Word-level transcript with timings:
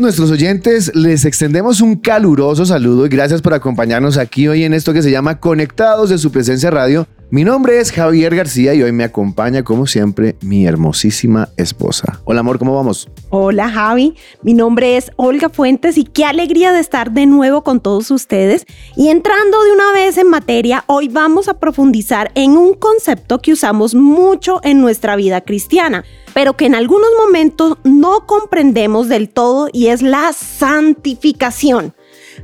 Nuestros 0.00 0.30
oyentes, 0.30 0.90
les 0.94 1.24
extendemos 1.24 1.80
un 1.80 1.96
caluroso 1.96 2.64
saludo 2.64 3.06
y 3.06 3.08
gracias 3.08 3.42
por 3.42 3.54
acompañarnos 3.54 4.16
aquí 4.16 4.48
hoy 4.48 4.64
en 4.64 4.74
esto 4.74 4.92
que 4.92 5.02
se 5.02 5.10
llama 5.10 5.38
Conectados 5.38 6.10
de 6.10 6.18
su 6.18 6.32
presencia 6.32 6.70
radio. 6.70 7.06
Mi 7.32 7.44
nombre 7.44 7.78
es 7.78 7.92
Javier 7.92 8.34
García 8.34 8.74
y 8.74 8.82
hoy 8.82 8.90
me 8.90 9.04
acompaña 9.04 9.62
como 9.62 9.86
siempre 9.86 10.34
mi 10.40 10.66
hermosísima 10.66 11.48
esposa. 11.56 12.20
Hola 12.24 12.40
amor, 12.40 12.58
¿cómo 12.58 12.74
vamos? 12.74 13.08
Hola 13.28 13.68
Javi, 13.68 14.16
mi 14.42 14.52
nombre 14.52 14.96
es 14.96 15.12
Olga 15.14 15.48
Fuentes 15.48 15.96
y 15.96 16.04
qué 16.04 16.24
alegría 16.24 16.72
de 16.72 16.80
estar 16.80 17.12
de 17.12 17.26
nuevo 17.26 17.62
con 17.62 17.80
todos 17.80 18.10
ustedes. 18.10 18.66
Y 18.96 19.08
entrando 19.08 19.62
de 19.62 19.72
una 19.72 19.92
vez 19.92 20.18
en 20.18 20.28
materia, 20.28 20.82
hoy 20.88 21.06
vamos 21.08 21.48
a 21.48 21.54
profundizar 21.54 22.32
en 22.34 22.52
un 22.52 22.74
concepto 22.74 23.38
que 23.40 23.52
usamos 23.52 23.94
mucho 23.94 24.60
en 24.64 24.80
nuestra 24.80 25.14
vida 25.14 25.42
cristiana 25.42 26.04
pero 26.34 26.56
que 26.56 26.66
en 26.66 26.74
algunos 26.74 27.10
momentos 27.18 27.78
no 27.84 28.26
comprendemos 28.26 29.08
del 29.08 29.28
todo 29.28 29.68
y 29.72 29.88
es 29.88 30.02
la 30.02 30.32
santificación. 30.32 31.94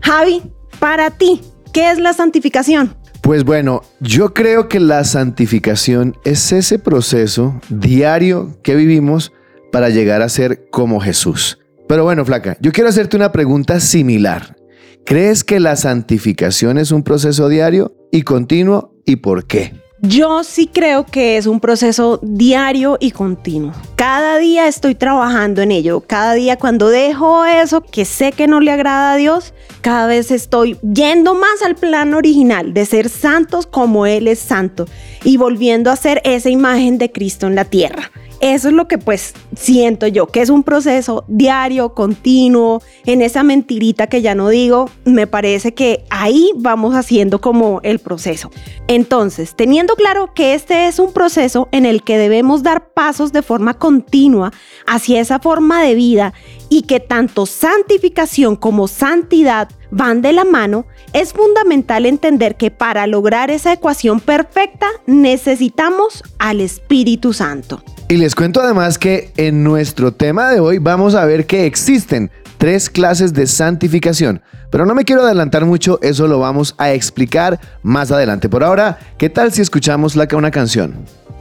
Javi, 0.03 0.43
para 0.79 1.11
ti, 1.11 1.41
¿qué 1.73 1.91
es 1.91 1.99
la 1.99 2.13
santificación? 2.13 2.97
Pues 3.23 3.45
bueno, 3.45 3.83
yo 4.01 4.35
creo 4.35 4.69
que 4.69 4.79
la 4.79 5.03
santificación 5.05 6.17
es 6.25 6.53
ese 6.53 6.79
proceso 6.79 7.61
diario 7.69 8.57
que 8.63 8.77
vivimos 8.77 9.33
para 9.73 9.89
llegar 9.89 10.23
a 10.23 10.29
ser 10.29 10.69
como 10.71 11.01
Jesús. 11.01 11.59
Pero 11.89 12.05
bueno, 12.05 12.25
flaca, 12.25 12.57
yo 12.61 12.73
quiero 12.73 12.89
hacerte 12.89 13.17
una 13.17 13.33
pregunta 13.33 13.81
similar. 13.81 14.57
¿Crees 15.05 15.45
que 15.45 15.61
la 15.61 15.77
santificación 15.77 16.79
es 16.79 16.91
un 16.91 17.03
proceso 17.03 17.49
diario 17.49 17.95
y 18.11 18.23
continuo 18.23 18.95
y 19.05 19.17
por 19.17 19.47
qué? 19.47 19.73
Yo 20.03 20.45
sí 20.45 20.67
creo 20.67 21.07
que 21.07 21.39
es 21.39 21.47
un 21.47 21.59
proceso 21.59 22.21
diario 22.23 22.99
y 23.01 23.13
continuo. 23.13 23.73
Cada 23.95 24.37
día 24.37 24.69
estoy 24.69 24.95
trabajando 24.95 25.63
en 25.63 25.73
ello. 25.73 26.03
Cada 26.07 26.35
día 26.35 26.59
cuando 26.59 26.91
dejo 26.91 27.47
eso 27.47 27.81
que 27.81 28.05
sé 28.05 28.33
que 28.33 28.47
no 28.47 28.61
le 28.61 28.73
agrada 28.73 29.15
a 29.15 29.17
Dios, 29.17 29.55
cada 29.81 30.07
vez 30.07 30.31
estoy 30.31 30.77
yendo 30.83 31.35
más 31.35 31.63
al 31.65 31.77
plan 31.77 32.13
original 32.13 32.75
de 32.75 32.85
ser 32.85 33.09
santos 33.09 33.67
como 33.67 34.05
Él 34.05 34.29
es 34.29 34.39
santo 34.39 34.87
y 35.25 35.39
volviendo 35.39 35.91
a 35.91 35.97
ser 35.97 36.21
esa 36.25 36.51
imagen 36.51 36.99
de 36.99 37.11
Cristo 37.11 37.47
en 37.47 37.55
la 37.55 37.65
tierra. 37.65 38.11
Eso 38.41 38.69
es 38.69 38.75
lo 38.75 38.87
que 38.87 38.99
pues 38.99 39.35
siento 39.57 40.07
yo, 40.07 40.27
que 40.27 40.43
es 40.43 40.51
un 40.51 40.63
proceso 40.63 41.25
diario, 41.27 41.95
continuo, 41.95 42.83
en 43.05 43.23
esa 43.23 43.43
mentirita 43.43 44.09
que 44.09 44.21
ya 44.21 44.35
no 44.35 44.49
digo, 44.49 44.91
me 45.05 45.27
parece 45.27 45.73
que 45.73 46.05
ahí 46.11 46.51
vamos 46.57 46.95
haciendo 46.95 47.41
como 47.41 47.81
el 47.83 47.99
proceso. 47.99 48.51
Entonces, 48.89 49.55
teniendo 49.57 49.97
claro 49.97 50.35
que 50.35 50.55
este 50.55 50.87
es 50.87 50.99
un 50.99 51.13
proceso 51.13 51.69
en 51.73 51.87
el 51.87 52.03
que 52.03 52.19
debemos 52.19 52.63
dar 52.63 52.91
pasos 52.91 53.33
de 53.33 53.43
forma 53.43 53.75
continua 53.75 54.53
hacia 54.87 55.21
esa 55.21 55.39
forma 55.39 55.83
de 55.83 55.95
vida 55.95 56.35
y 56.69 56.83
que 56.83 57.01
tanto 57.01 57.47
santificación 57.47 58.57
como 58.57 58.89
santidad 58.89 59.69
van 59.91 60.23
de 60.23 60.33
la 60.33 60.45
mano, 60.45 60.87
es 61.13 61.33
fundamental 61.33 62.07
entender 62.07 62.57
que 62.57 62.71
para 62.71 63.07
lograr 63.07 63.51
esa 63.51 63.73
ecuación 63.73 64.21
perfecta 64.21 64.87
necesitamos 65.07 66.23
al 66.39 66.61
Espíritu 66.61 67.33
Santo. 67.33 67.83
Y 68.09 68.17
les 68.17 68.35
cuento 68.35 68.61
además 68.61 68.99
que 68.99 69.33
en 69.37 69.65
nuestro 69.65 70.13
tema 70.13 70.51
de 70.51 70.61
hoy 70.61 70.79
vamos 70.79 71.15
a 71.15 71.25
ver 71.25 71.47
que 71.47 71.67
existen 71.67 72.31
tres 72.59 72.89
clases 72.89 73.33
de 73.33 73.47
santificación. 73.47 74.43
Pero 74.71 74.87
no 74.87 74.95
me 74.95 75.05
quiero 75.05 75.23
adelantar 75.23 75.65
mucho, 75.65 75.99
eso 76.03 76.27
lo 76.27 76.39
vamos 76.39 76.75
a 76.79 76.93
explicar 76.93 77.61
más 77.83 78.11
adelante. 78.11 78.49
Por 78.49 78.65
ahora, 78.65 78.99
¿qué 79.19 79.29
tal 79.29 79.53
si 79.53 79.63
escuchamos 79.63 80.17
la 80.17 80.27
una 80.35 80.51
canción? 80.51 80.95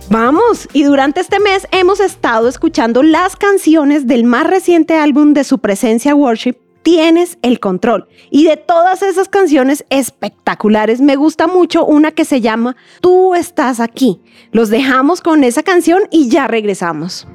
Vamos, 0.09 0.67
y 0.71 0.83
durante 0.83 1.19
este 1.19 1.39
mes 1.39 1.67
hemos 1.71 1.99
estado 1.99 2.47
escuchando 2.47 3.01
las 3.01 3.35
canciones 3.35 4.05
del 4.05 4.23
más 4.23 4.45
reciente 4.45 4.97
álbum 4.97 5.33
de 5.33 5.43
su 5.43 5.57
presencia 5.57 6.13
Worship, 6.13 6.55
Tienes 6.85 7.39
el 7.41 7.59
Control. 7.59 8.07
Y 8.29 8.43
de 8.45 8.57
todas 8.57 9.01
esas 9.01 9.27
canciones 9.27 9.83
espectaculares, 9.89 11.01
me 11.01 11.15
gusta 11.15 11.47
mucho 11.47 11.83
una 11.83 12.11
que 12.11 12.25
se 12.25 12.41
llama 12.41 12.75
Tú 13.01 13.33
estás 13.33 13.79
aquí. 13.79 14.21
Los 14.51 14.69
dejamos 14.69 15.21
con 15.21 15.43
esa 15.43 15.63
canción 15.63 16.03
y 16.11 16.29
ya 16.29 16.45
regresamos. 16.45 17.27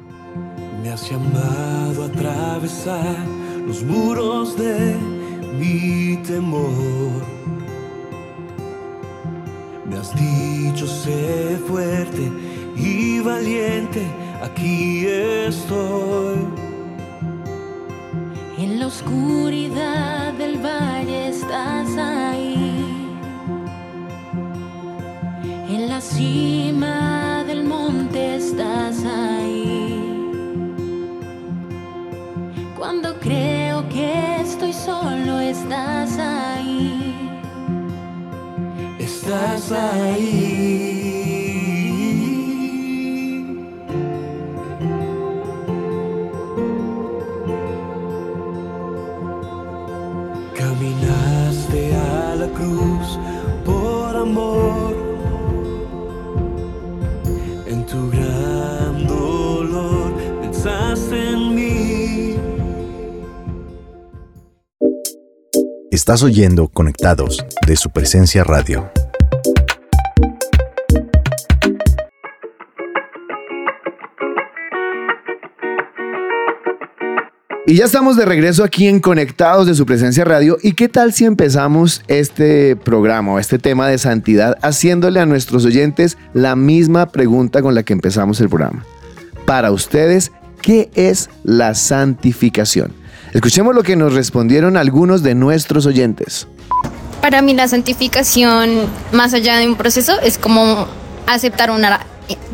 Me 0.81 0.89
has 0.89 1.11
llamado 1.11 2.03
a 2.03 2.05
atravesar 2.05 3.17
los 3.67 3.83
muros 3.83 4.57
de 4.57 4.95
mi 5.59 6.15
temor. 6.25 7.21
Me 9.85 9.97
has 9.97 10.15
dicho 10.15 10.87
sé 10.87 11.59
fuerte 11.67 12.31
y 12.77 13.19
valiente, 13.19 14.01
aquí 14.41 15.05
estoy. 15.07 16.70
En 18.63 18.79
la 18.79 18.85
oscuridad 18.85 20.33
del 20.33 20.57
valle 20.63 21.29
estás 21.29 21.97
ahí. 21.97 22.85
En 25.67 25.89
la 25.89 25.99
cima 25.99 27.43
del 27.47 27.63
monte 27.63 28.35
estás 28.35 29.03
ahí. 29.03 29.99
Cuando 32.77 33.19
creo 33.19 33.89
que 33.89 34.41
estoy 34.41 34.73
solo, 34.73 35.39
estás 35.39 36.19
ahí. 36.19 37.15
Estás 38.99 39.71
ahí. 39.71 40.50
Estás 66.01 66.23
oyendo 66.23 66.67
Conectados 66.67 67.45
de 67.67 67.75
su 67.75 67.91
presencia 67.91 68.43
radio. 68.43 68.89
Y 77.67 77.75
ya 77.75 77.85
estamos 77.85 78.17
de 78.17 78.25
regreso 78.25 78.63
aquí 78.63 78.87
en 78.87 78.99
Conectados 78.99 79.67
de 79.67 79.75
su 79.75 79.85
presencia 79.85 80.25
radio. 80.25 80.57
¿Y 80.63 80.73
qué 80.73 80.89
tal 80.89 81.13
si 81.13 81.25
empezamos 81.25 82.01
este 82.07 82.75
programa 82.75 83.33
o 83.33 83.39
este 83.39 83.59
tema 83.59 83.87
de 83.87 83.99
santidad 83.99 84.57
haciéndole 84.63 85.19
a 85.19 85.27
nuestros 85.27 85.65
oyentes 85.65 86.17
la 86.33 86.55
misma 86.55 87.11
pregunta 87.11 87.61
con 87.61 87.75
la 87.75 87.83
que 87.83 87.93
empezamos 87.93 88.41
el 88.41 88.49
programa? 88.49 88.83
Para 89.45 89.69
ustedes, 89.71 90.31
¿qué 90.63 90.89
es 90.95 91.29
la 91.43 91.75
santificación? 91.75 93.00
Escuchemos 93.33 93.73
lo 93.73 93.83
que 93.83 93.95
nos 93.95 94.13
respondieron 94.13 94.75
algunos 94.75 95.23
de 95.23 95.35
nuestros 95.35 95.85
oyentes. 95.85 96.47
Para 97.21 97.41
mí 97.41 97.53
la 97.53 97.67
santificación, 97.67 98.87
más 99.13 99.33
allá 99.33 99.57
de 99.57 99.67
un 99.67 99.75
proceso, 99.75 100.19
es 100.21 100.37
como 100.37 100.87
aceptar 101.27 101.71
una 101.71 102.05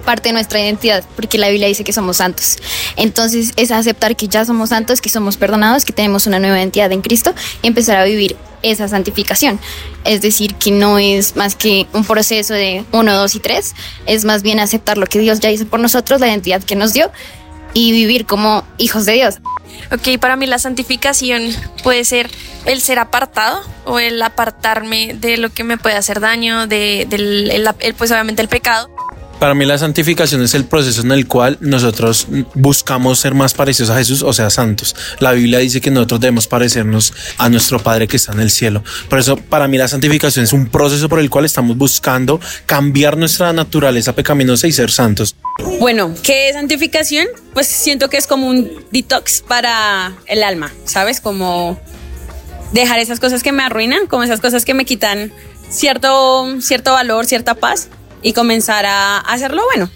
parte 0.05 0.29
de 0.29 0.33
nuestra 0.33 0.59
identidad, 0.59 1.03
porque 1.15 1.37
la 1.37 1.49
Biblia 1.49 1.67
dice 1.67 1.83
que 1.83 1.93
somos 1.93 2.17
santos. 2.17 2.57
Entonces 2.95 3.53
es 3.55 3.71
aceptar 3.71 4.15
que 4.15 4.27
ya 4.27 4.45
somos 4.45 4.69
santos, 4.69 5.01
que 5.01 5.09
somos 5.09 5.35
perdonados, 5.35 5.83
que 5.83 5.93
tenemos 5.93 6.27
una 6.27 6.39
nueva 6.39 6.57
identidad 6.57 6.91
en 6.91 7.01
Cristo 7.01 7.33
y 7.61 7.67
empezar 7.67 7.97
a 7.97 8.03
vivir 8.03 8.35
esa 8.61 8.87
santificación. 8.87 9.59
Es 10.03 10.21
decir, 10.21 10.55
que 10.55 10.71
no 10.71 10.99
es 10.99 11.35
más 11.35 11.55
que 11.55 11.87
un 11.93 12.05
proceso 12.05 12.53
de 12.53 12.85
uno, 12.91 13.13
dos 13.15 13.35
y 13.35 13.39
tres, 13.39 13.73
es 14.05 14.25
más 14.25 14.43
bien 14.43 14.59
aceptar 14.59 14.97
lo 14.97 15.07
que 15.07 15.19
Dios 15.19 15.39
ya 15.39 15.49
hizo 15.49 15.65
por 15.65 15.79
nosotros, 15.79 16.21
la 16.21 16.27
identidad 16.27 16.63
que 16.63 16.75
nos 16.75 16.93
dio 16.93 17.11
y 17.73 17.91
vivir 17.91 18.25
como 18.25 18.63
hijos 18.77 19.05
de 19.05 19.13
Dios. 19.13 19.39
Ok, 19.91 20.19
para 20.19 20.35
mí 20.35 20.45
la 20.47 20.59
santificación 20.59 21.49
puede 21.83 22.03
ser 22.05 22.29
el 22.65 22.81
ser 22.81 22.99
apartado 22.99 23.61
o 23.85 23.99
el 23.99 24.21
apartarme 24.21 25.13
de 25.13 25.37
lo 25.37 25.49
que 25.49 25.63
me 25.63 25.77
puede 25.77 25.95
hacer 25.95 26.19
daño, 26.19 26.67
de, 26.67 27.05
del, 27.09 27.49
el- 27.51 27.93
pues 27.95 28.11
obviamente 28.11 28.41
el 28.41 28.49
pecado 28.49 28.89
Para 29.39 29.53
mí 29.53 29.65
la 29.65 29.77
santificación 29.77 30.41
es 30.41 30.55
el 30.55 30.65
proceso 30.65 31.01
en 31.01 31.11
el 31.11 31.27
cual 31.27 31.57
nosotros 31.61 32.27
buscamos 32.55 33.19
ser 33.19 33.35
más 33.35 33.53
parecidos 33.53 33.91
a 33.91 33.97
Jesús, 33.97 34.23
o 34.23 34.33
sea, 34.33 34.49
santos. 34.49 34.95
La 35.19 35.33
Biblia 35.33 35.59
dice 35.59 35.79
que 35.79 35.91
nosotros 35.91 36.21
debemos 36.21 36.47
parecernos 36.47 37.13
a 37.37 37.47
nuestro 37.47 37.79
Padre 37.79 38.07
que 38.07 38.17
está 38.17 38.31
en 38.31 38.39
el 38.39 38.49
cielo. 38.49 38.83
Por 39.09 39.19
eso, 39.19 39.37
para 39.37 39.67
mí 39.67 39.77
la 39.77 39.87
santificación 39.87 40.43
es 40.43 40.53
un 40.53 40.67
proceso 40.67 41.07
por 41.07 41.19
el 41.19 41.29
cual 41.29 41.45
estamos 41.45 41.77
buscando 41.77 42.39
cambiar 42.65 43.15
nuestra 43.15 43.53
naturaleza 43.53 44.13
pecaminosa 44.13 44.65
y 44.65 44.71
ser 44.71 44.89
santos. 44.89 45.35
Bueno, 45.79 46.15
¿qué 46.23 46.49
es 46.49 46.55
santificación? 46.55 47.27
Pues 47.53 47.67
siento 47.67 48.09
que 48.09 48.17
es 48.17 48.25
como 48.25 48.47
un 48.47 48.71
detox 48.91 49.41
para 49.41 50.13
el 50.25 50.41
alma, 50.41 50.73
¿sabes? 50.85 51.21
Como 51.21 51.79
dejar 52.73 52.97
esas 52.97 53.19
cosas 53.19 53.43
que 53.43 53.51
me 53.51 53.61
arruinan, 53.61 54.07
como 54.07 54.23
esas 54.23 54.41
cosas 54.41 54.65
que 54.65 54.73
me 54.73 54.83
quitan 54.85 55.31
cierto, 55.69 56.59
cierto 56.59 56.93
valor, 56.93 57.27
cierta 57.27 57.53
paz 57.53 57.89
y 58.21 58.33
comenzar 58.33 58.85
a 58.85 59.19
hacerlo 59.19 59.63
bueno. 59.73 59.89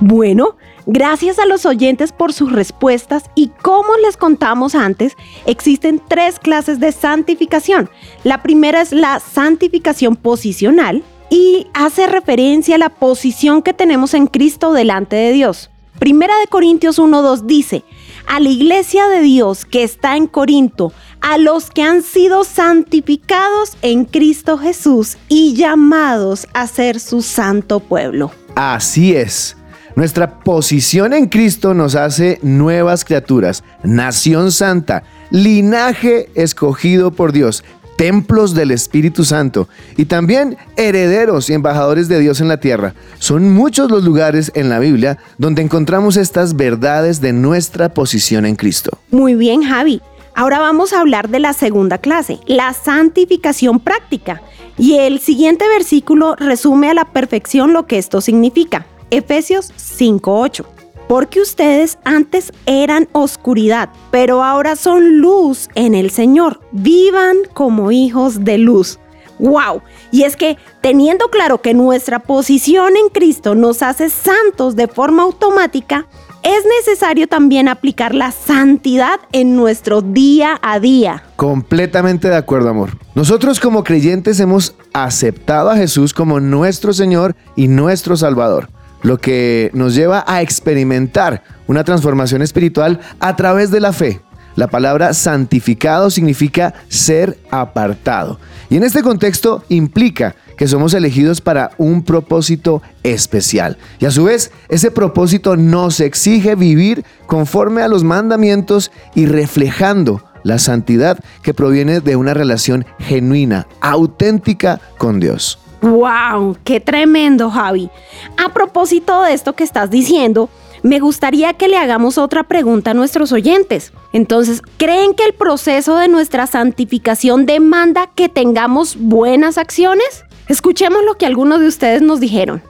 Bueno, 0.00 0.56
gracias 0.86 1.38
a 1.38 1.46
los 1.46 1.66
oyentes 1.66 2.12
por 2.12 2.32
sus 2.32 2.52
respuestas 2.52 3.24
y 3.34 3.48
como 3.62 3.96
les 4.04 4.16
contamos 4.16 4.74
antes, 4.74 5.16
existen 5.46 6.00
tres 6.08 6.38
clases 6.38 6.80
de 6.80 6.92
santificación. 6.92 7.90
La 8.24 8.42
primera 8.42 8.80
es 8.80 8.92
la 8.92 9.20
santificación 9.20 10.16
posicional 10.16 11.02
y 11.28 11.66
hace 11.74 12.06
referencia 12.06 12.76
a 12.76 12.78
la 12.78 12.88
posición 12.88 13.62
que 13.62 13.72
tenemos 13.72 14.14
en 14.14 14.26
Cristo 14.26 14.72
delante 14.72 15.16
de 15.16 15.32
Dios. 15.32 15.70
Primera 15.98 16.38
de 16.38 16.46
Corintios 16.46 16.98
1.2 16.98 17.42
dice, 17.42 17.84
a 18.26 18.40
la 18.40 18.48
iglesia 18.48 19.06
de 19.08 19.20
Dios 19.20 19.64
que 19.66 19.82
está 19.82 20.16
en 20.16 20.26
Corinto, 20.26 20.92
a 21.20 21.38
los 21.38 21.70
que 21.70 21.82
han 21.82 22.02
sido 22.02 22.44
santificados 22.44 23.76
en 23.82 24.04
Cristo 24.04 24.58
Jesús 24.58 25.16
y 25.28 25.54
llamados 25.54 26.46
a 26.54 26.66
ser 26.66 27.00
su 27.00 27.22
santo 27.22 27.80
pueblo. 27.80 28.32
Así 28.54 29.14
es. 29.14 29.56
Nuestra 29.96 30.40
posición 30.40 31.12
en 31.12 31.26
Cristo 31.26 31.74
nos 31.74 31.94
hace 31.94 32.38
nuevas 32.42 33.04
criaturas, 33.04 33.64
nación 33.82 34.52
santa, 34.52 35.02
linaje 35.30 36.30
escogido 36.34 37.10
por 37.10 37.32
Dios, 37.32 37.64
templos 38.00 38.54
del 38.54 38.70
Espíritu 38.70 39.26
Santo 39.26 39.68
y 39.98 40.06
también 40.06 40.56
herederos 40.78 41.50
y 41.50 41.52
embajadores 41.52 42.08
de 42.08 42.18
Dios 42.18 42.40
en 42.40 42.48
la 42.48 42.58
tierra. 42.58 42.94
Son 43.18 43.52
muchos 43.52 43.90
los 43.90 44.04
lugares 44.04 44.50
en 44.54 44.70
la 44.70 44.78
Biblia 44.78 45.18
donde 45.36 45.60
encontramos 45.60 46.16
estas 46.16 46.56
verdades 46.56 47.20
de 47.20 47.34
nuestra 47.34 47.92
posición 47.92 48.46
en 48.46 48.56
Cristo. 48.56 48.96
Muy 49.10 49.34
bien, 49.34 49.62
Javi. 49.64 50.00
Ahora 50.34 50.58
vamos 50.58 50.92
a 50.92 51.00
hablar 51.00 51.28
de 51.28 51.40
la 51.40 51.52
segunda 51.52 51.98
clase, 51.98 52.40
la 52.46 52.72
santificación 52.72 53.80
práctica. 53.80 54.42
Y 54.78 54.96
el 54.96 55.20
siguiente 55.20 55.68
versículo 55.68 56.36
resume 56.36 56.90
a 56.90 56.94
la 56.94 57.04
perfección 57.04 57.72
lo 57.72 57.86
que 57.86 57.98
esto 57.98 58.20
significa. 58.20 58.86
Efesios 59.10 59.72
5:8. 59.76 60.64
Porque 61.08 61.40
ustedes 61.40 61.98
antes 62.04 62.52
eran 62.66 63.08
oscuridad, 63.12 63.90
pero 64.12 64.44
ahora 64.44 64.76
son 64.76 65.18
luz 65.18 65.68
en 65.74 65.94
el 65.94 66.10
Señor. 66.10 66.60
Vivan 66.70 67.36
como 67.52 67.90
hijos 67.90 68.44
de 68.44 68.58
luz. 68.58 69.00
¡Wow! 69.40 69.82
Y 70.12 70.22
es 70.22 70.36
que 70.36 70.56
teniendo 70.82 71.28
claro 71.28 71.60
que 71.62 71.74
nuestra 71.74 72.20
posición 72.20 72.96
en 72.96 73.08
Cristo 73.08 73.54
nos 73.54 73.82
hace 73.82 74.08
santos 74.08 74.76
de 74.76 74.86
forma 74.86 75.22
automática, 75.24 76.06
es 76.42 76.64
necesario 76.78 77.28
también 77.28 77.68
aplicar 77.68 78.14
la 78.14 78.32
santidad 78.32 79.20
en 79.32 79.56
nuestro 79.56 80.02
día 80.02 80.58
a 80.62 80.80
día. 80.80 81.22
Completamente 81.36 82.28
de 82.28 82.36
acuerdo, 82.36 82.70
amor. 82.70 82.90
Nosotros 83.14 83.60
como 83.60 83.84
creyentes 83.84 84.40
hemos 84.40 84.74
aceptado 84.92 85.70
a 85.70 85.76
Jesús 85.76 86.14
como 86.14 86.40
nuestro 86.40 86.92
Señor 86.92 87.36
y 87.56 87.68
nuestro 87.68 88.16
Salvador 88.16 88.68
lo 89.02 89.18
que 89.18 89.70
nos 89.72 89.94
lleva 89.94 90.24
a 90.26 90.42
experimentar 90.42 91.42
una 91.66 91.84
transformación 91.84 92.42
espiritual 92.42 93.00
a 93.18 93.36
través 93.36 93.70
de 93.70 93.80
la 93.80 93.92
fe. 93.92 94.20
La 94.56 94.68
palabra 94.68 95.14
santificado 95.14 96.10
significa 96.10 96.74
ser 96.88 97.38
apartado. 97.50 98.38
Y 98.68 98.76
en 98.76 98.82
este 98.82 99.02
contexto 99.02 99.64
implica 99.68 100.34
que 100.60 100.68
somos 100.68 100.92
elegidos 100.92 101.40
para 101.40 101.70
un 101.78 102.02
propósito 102.02 102.82
especial. 103.02 103.78
Y 103.98 104.04
a 104.04 104.10
su 104.10 104.24
vez, 104.24 104.52
ese 104.68 104.90
propósito 104.90 105.56
nos 105.56 106.00
exige 106.00 106.54
vivir 106.54 107.02
conforme 107.26 107.80
a 107.80 107.88
los 107.88 108.04
mandamientos 108.04 108.92
y 109.14 109.24
reflejando 109.24 110.22
la 110.42 110.58
santidad 110.58 111.18
que 111.42 111.54
proviene 111.54 112.00
de 112.00 112.14
una 112.16 112.34
relación 112.34 112.84
genuina, 112.98 113.68
auténtica 113.80 114.82
con 114.98 115.18
Dios. 115.18 115.58
¡Wow! 115.80 116.58
¡Qué 116.62 116.78
tremendo, 116.78 117.50
Javi! 117.50 117.88
A 118.36 118.52
propósito 118.52 119.22
de 119.22 119.32
esto 119.32 119.54
que 119.54 119.64
estás 119.64 119.88
diciendo, 119.90 120.50
me 120.82 121.00
gustaría 121.00 121.54
que 121.54 121.68
le 121.68 121.78
hagamos 121.78 122.18
otra 122.18 122.42
pregunta 122.42 122.90
a 122.90 122.94
nuestros 122.94 123.32
oyentes. 123.32 123.94
Entonces, 124.12 124.60
¿creen 124.76 125.14
que 125.14 125.24
el 125.24 125.32
proceso 125.32 125.96
de 125.96 126.08
nuestra 126.08 126.46
santificación 126.46 127.46
demanda 127.46 128.10
que 128.14 128.28
tengamos 128.28 128.98
buenas 128.98 129.56
acciones? 129.56 130.26
Escuchemos 130.50 131.04
lo 131.04 131.14
que 131.16 131.26
algunos 131.26 131.60
de 131.60 131.68
ustedes 131.68 132.02
nos 132.02 132.18
dijeron. 132.18 132.60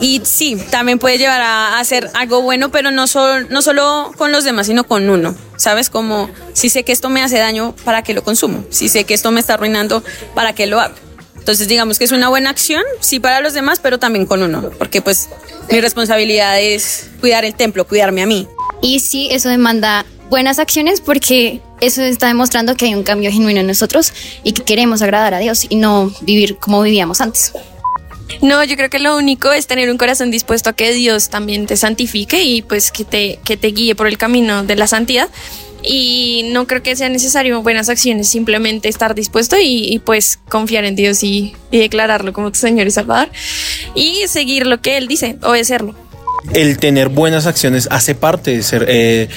Y 0.00 0.20
sí, 0.24 0.56
también 0.70 0.98
puede 0.98 1.18
llevar 1.18 1.40
a 1.40 1.78
hacer 1.78 2.10
algo 2.14 2.42
bueno, 2.42 2.72
pero 2.72 2.90
no, 2.90 3.04
no 3.48 3.62
solo 3.62 4.12
con 4.16 4.32
los 4.32 4.42
demás, 4.42 4.66
sino 4.66 4.82
con 4.82 5.08
uno. 5.08 5.36
¿Sabes? 5.56 5.88
Como 5.88 6.28
si 6.52 6.68
sé 6.68 6.82
que 6.82 6.90
esto 6.90 7.10
me 7.10 7.22
hace 7.22 7.38
daño, 7.38 7.76
¿para 7.84 8.02
qué 8.02 8.12
lo 8.12 8.24
consumo? 8.24 8.64
Si 8.70 8.88
sé 8.88 9.04
que 9.04 9.14
esto 9.14 9.30
me 9.30 9.38
está 9.38 9.54
arruinando, 9.54 10.02
¿para 10.34 10.52
qué 10.52 10.66
lo 10.66 10.80
hago? 10.80 10.96
Entonces 11.36 11.68
digamos 11.68 12.00
que 12.00 12.06
es 12.06 12.12
una 12.12 12.28
buena 12.28 12.50
acción, 12.50 12.82
sí 12.98 13.20
para 13.20 13.40
los 13.40 13.54
demás, 13.54 13.78
pero 13.80 13.98
también 13.98 14.26
con 14.26 14.42
uno, 14.42 14.70
porque 14.76 15.00
pues 15.00 15.28
mi 15.70 15.80
responsabilidad 15.80 16.60
es 16.60 17.08
cuidar 17.20 17.44
el 17.44 17.54
templo, 17.54 17.86
cuidarme 17.86 18.22
a 18.22 18.26
mí. 18.26 18.48
Y 18.82 18.98
sí, 18.98 19.28
eso 19.30 19.48
demanda 19.48 20.04
buenas 20.28 20.58
acciones 20.58 21.00
porque 21.00 21.60
eso 21.80 22.02
está 22.02 22.28
demostrando 22.28 22.74
que 22.74 22.86
hay 22.86 22.94
un 22.94 23.02
cambio 23.02 23.30
genuino 23.30 23.60
en 23.60 23.66
nosotros 23.66 24.12
y 24.42 24.52
que 24.52 24.62
queremos 24.62 25.02
agradar 25.02 25.34
a 25.34 25.38
Dios 25.38 25.66
y 25.68 25.76
no 25.76 26.12
vivir 26.22 26.56
como 26.56 26.82
vivíamos 26.82 27.20
antes. 27.20 27.52
No, 28.42 28.62
yo 28.62 28.76
creo 28.76 28.90
que 28.90 28.98
lo 28.98 29.16
único 29.16 29.52
es 29.52 29.66
tener 29.66 29.90
un 29.90 29.96
corazón 29.96 30.30
dispuesto 30.30 30.70
a 30.70 30.72
que 30.74 30.92
Dios 30.92 31.30
también 31.30 31.66
te 31.66 31.76
santifique 31.76 32.42
y 32.44 32.62
pues 32.62 32.90
que 32.90 33.04
te, 33.04 33.40
que 33.44 33.56
te 33.56 33.68
guíe 33.68 33.94
por 33.94 34.06
el 34.06 34.18
camino 34.18 34.64
de 34.64 34.76
la 34.76 34.86
santidad 34.86 35.28
y 35.82 36.48
no 36.52 36.66
creo 36.66 36.82
que 36.82 36.96
sea 36.96 37.08
necesario 37.08 37.62
buenas 37.62 37.88
acciones, 37.88 38.28
simplemente 38.28 38.88
estar 38.88 39.14
dispuesto 39.14 39.56
y, 39.60 40.00
pues 40.04 40.38
confiar 40.48 40.84
en 40.84 40.96
Dios 40.96 41.22
y, 41.22 41.54
declararlo 41.70 42.32
como 42.32 42.50
tu 42.50 42.58
Señor 42.58 42.86
y 42.86 42.90
Salvador 42.90 43.28
y 43.94 44.24
seguir 44.26 44.66
lo 44.66 44.80
que 44.80 44.96
Él 44.96 45.08
dice, 45.08 45.36
obedecerlo. 45.42 45.94
El 46.52 46.78
tener 46.78 47.08
buenas 47.08 47.46
acciones 47.46 47.88
hace 47.90 48.14
parte 48.14 48.52
de 48.56 48.62
ser 48.62 48.86
eh, 48.88 49.28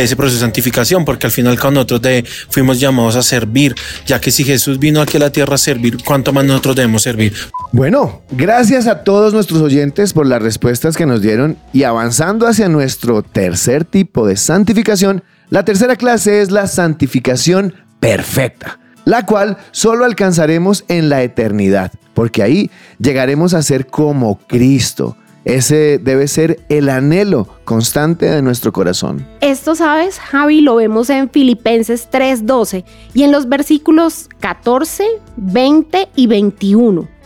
de 0.00 0.04
ese 0.04 0.16
proceso 0.16 0.36
de 0.36 0.40
santificación, 0.42 1.04
porque 1.04 1.26
al 1.26 1.32
final 1.32 1.58
con 1.58 1.74
nosotros 1.74 2.00
fuimos 2.48 2.78
llamados 2.78 3.16
a 3.16 3.22
servir, 3.22 3.74
ya 4.06 4.20
que 4.20 4.30
si 4.30 4.44
Jesús 4.44 4.78
vino 4.78 5.00
aquí 5.00 5.16
a 5.16 5.20
la 5.20 5.30
tierra 5.30 5.54
a 5.54 5.58
servir, 5.58 5.98
¿cuánto 6.04 6.32
más 6.32 6.44
nosotros 6.44 6.76
debemos 6.76 7.02
servir? 7.02 7.34
Bueno, 7.72 8.22
gracias 8.30 8.86
a 8.86 9.02
todos 9.02 9.32
nuestros 9.32 9.60
oyentes 9.60 10.12
por 10.12 10.26
las 10.26 10.42
respuestas 10.42 10.96
que 10.96 11.06
nos 11.06 11.22
dieron 11.22 11.56
y 11.72 11.84
avanzando 11.84 12.46
hacia 12.46 12.68
nuestro 12.68 13.22
tercer 13.22 13.84
tipo 13.84 14.26
de 14.26 14.36
santificación, 14.36 15.22
la 15.48 15.64
tercera 15.64 15.96
clase 15.96 16.42
es 16.42 16.50
la 16.50 16.66
santificación 16.66 17.74
perfecta, 18.00 18.78
la 19.04 19.24
cual 19.24 19.56
solo 19.70 20.04
alcanzaremos 20.04 20.84
en 20.88 21.08
la 21.08 21.22
eternidad, 21.22 21.92
porque 22.14 22.42
ahí 22.42 22.70
llegaremos 22.98 23.54
a 23.54 23.62
ser 23.62 23.86
como 23.86 24.38
Cristo. 24.46 25.16
Ese 25.46 25.98
debe 25.98 26.26
ser 26.26 26.58
el 26.68 26.88
anhelo 26.88 27.46
constante 27.64 28.26
de 28.26 28.42
nuestro 28.42 28.72
corazón. 28.72 29.24
Esto, 29.40 29.76
sabes, 29.76 30.18
Javi, 30.18 30.60
lo 30.60 30.74
vemos 30.74 31.08
en 31.08 31.30
Filipenses 31.30 32.08
3:12 32.10 32.84
y 33.14 33.22
en 33.22 33.30
los 33.30 33.48
versículos 33.48 34.28
14, 34.40 35.06
20 35.36 36.08
y 36.16 36.26
21 36.26 37.16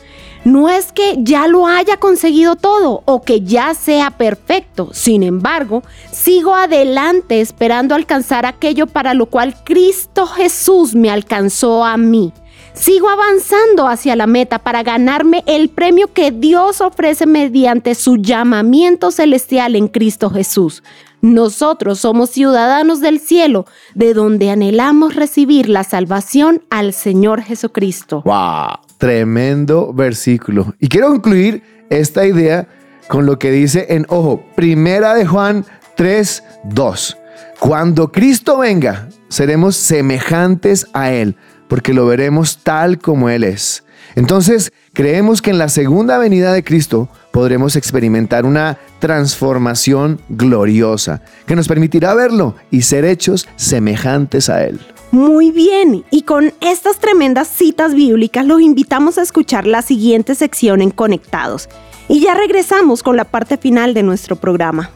no 0.45 0.69
es 0.71 0.93
que 0.93 1.17
ya 1.19 1.47
lo 1.49 1.67
haya 1.67 1.99
conseguido 1.99 2.57
todo 2.57 3.03
o 3.05 3.23
que 3.23 3.43
ya 3.43 3.75
sea 3.75 4.11
perfecto. 4.11 4.89
Sin 4.93 5.23
embargo, 5.23 5.83
sigo 6.13 6.55
adelante 6.55 7.41
esperando 7.41 7.95
alcanzar 7.95 8.47
aquello 8.47 8.87
para 8.87 9.15
lo 9.15 9.27
cual 9.27 9.55
Cristo 9.65 10.27
Jesús 10.27 10.95
me 10.95 11.11
alcanzó 11.11 11.85
a 11.85 11.97
mí. 11.97 12.33
Sigo 12.73 13.09
avanzando 13.09 13.89
hacia 13.89 14.17
la 14.17 14.27
meta 14.27 14.59
para 14.59 14.83
ganarme 14.83 15.43
el 15.47 15.69
premio 15.69 16.13
que 16.13 16.31
Dios 16.31 16.81
ofrece 16.81 17.27
mediante 17.27 17.95
su 17.95 18.17
llamamiento 18.17 19.11
celestial 19.11 19.77
en 19.77 19.89
Cristo 19.89 20.31
Jesús. 20.31 20.83
Nosotros 21.23 21.99
somos 21.99 22.31
ciudadanos 22.31 23.01
del 23.01 23.21
cielo, 23.21 23.67
de 23.95 24.15
donde 24.15 24.51
anhelamos 24.51 25.15
recibir 25.15 25.69
la 25.69 25.85
salvación 25.85 26.63
al 26.71 26.95
Señor 26.95 27.43
Jesucristo. 27.43 28.23
¡Wow! 28.25 28.79
Tremendo 28.97 29.93
versículo. 29.93 30.75
Y 30.79 30.89
quiero 30.89 31.09
concluir 31.09 31.63
esta 31.91 32.27
idea 32.27 32.69
con 33.09 33.27
lo 33.27 33.39
que 33.39 33.51
dice 33.51 33.87
en, 33.91 34.07
ojo, 34.09 34.43
primera 34.55 35.15
de 35.15 35.27
Juan 35.27 35.67
3, 35.97 36.43
2. 36.65 37.17
Cuando 37.59 38.11
Cristo 38.11 38.59
venga, 38.59 39.09
seremos 39.29 39.77
semejantes 39.77 40.87
a 40.95 41.11
Él, 41.13 41.37
porque 41.71 41.95
lo 41.95 42.05
veremos 42.05 42.59
tal 42.59 42.99
como 42.99 43.31
Él 43.31 43.45
es. 43.45 43.85
Entonces, 44.17 44.73
creemos 44.93 45.41
que 45.41 45.51
en 45.51 45.59
la 45.59 45.69
segunda 45.69 46.19
venida 46.19 46.53
de 46.53 46.65
Cristo 46.65 47.09
podremos 47.31 47.77
experimentar 47.77 48.45
una 48.45 48.77
transformación 48.99 50.21
gloriosa 50.29 51.23
que 51.47 51.55
nos 51.55 51.69
permitirá 51.69 52.13
verlo 52.15 52.57
y 52.73 52.83
ser 52.83 53.05
hechos 53.05 53.49
semejantes 53.55 54.51
a 54.51 54.65
Él. 54.65 54.81
Muy 55.13 55.53
bien, 55.53 56.05
y 56.11 56.23
con 56.23 56.53
estas 56.61 56.99
tremendas 56.99 57.47
citas 57.49 57.95
bíblicas 57.95 58.45
los 58.45 58.61
invitamos 58.61 59.17
a 59.17 59.23
escuchar 59.23 59.65
la 59.65 59.83
siguiente 59.83 60.35
sección 60.35 60.83
en 60.83 60.91
Conectados. 60.91 61.69
Y 62.09 62.21
ya 62.21 62.35
regresamos 62.35 63.05
con 63.05 63.17
la 63.17 63.25
parte 63.25 63.57
final 63.57 63.95
de 63.95 64.03
nuestro 64.03 64.35
programa. 64.35 64.91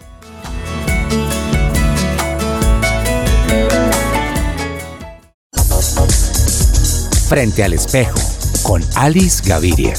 Frente 7.28 7.64
al 7.64 7.73
espejo 7.73 8.19
con 8.62 8.83
Alice 8.97 9.43
Gaviria. 9.47 9.95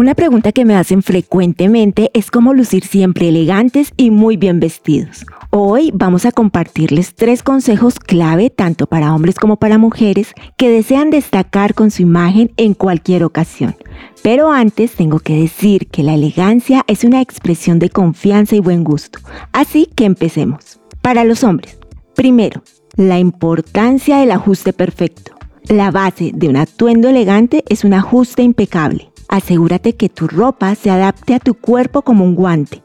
Una 0.00 0.14
pregunta 0.14 0.52
que 0.52 0.64
me 0.64 0.76
hacen 0.76 1.02
frecuentemente 1.02 2.10
es 2.14 2.30
cómo 2.30 2.54
lucir 2.54 2.86
siempre 2.86 3.28
elegantes 3.28 3.92
y 3.98 4.10
muy 4.10 4.38
bien 4.38 4.58
vestidos. 4.58 5.26
Hoy 5.50 5.90
vamos 5.92 6.24
a 6.24 6.32
compartirles 6.32 7.14
tres 7.14 7.42
consejos 7.42 7.98
clave 7.98 8.48
tanto 8.48 8.86
para 8.86 9.14
hombres 9.14 9.34
como 9.34 9.58
para 9.58 9.76
mujeres 9.76 10.32
que 10.56 10.70
desean 10.70 11.10
destacar 11.10 11.74
con 11.74 11.90
su 11.90 12.00
imagen 12.00 12.50
en 12.56 12.72
cualquier 12.72 13.24
ocasión. 13.24 13.76
Pero 14.22 14.50
antes 14.50 14.92
tengo 14.92 15.18
que 15.18 15.38
decir 15.38 15.88
que 15.88 16.02
la 16.02 16.14
elegancia 16.14 16.82
es 16.86 17.04
una 17.04 17.20
expresión 17.20 17.78
de 17.78 17.90
confianza 17.90 18.56
y 18.56 18.60
buen 18.60 18.84
gusto. 18.84 19.18
Así 19.52 19.84
que 19.84 20.06
empecemos. 20.06 20.80
Para 21.02 21.24
los 21.24 21.44
hombres, 21.44 21.78
primero, 22.14 22.62
la 22.96 23.18
importancia 23.18 24.16
del 24.16 24.30
ajuste 24.30 24.72
perfecto. 24.72 25.32
La 25.68 25.90
base 25.90 26.30
de 26.34 26.48
un 26.48 26.56
atuendo 26.56 27.10
elegante 27.10 27.64
es 27.68 27.84
un 27.84 27.92
ajuste 27.92 28.40
impecable. 28.42 29.09
Asegúrate 29.30 29.94
que 29.94 30.08
tu 30.08 30.26
ropa 30.26 30.74
se 30.74 30.90
adapte 30.90 31.34
a 31.34 31.38
tu 31.38 31.54
cuerpo 31.54 32.02
como 32.02 32.24
un 32.24 32.34
guante. 32.34 32.82